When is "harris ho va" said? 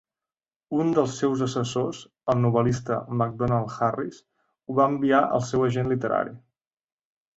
3.87-4.89